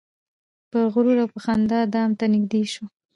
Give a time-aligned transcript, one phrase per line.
[0.71, 2.83] په غرور او په خندا دام ته نیژدې سو